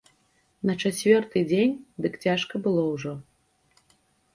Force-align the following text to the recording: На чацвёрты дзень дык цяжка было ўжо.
На 0.69 0.75
чацвёрты 0.83 1.37
дзень 1.53 1.77
дык 2.07 2.13
цяжка 2.27 2.55
было 2.67 2.81
ўжо. 2.93 3.13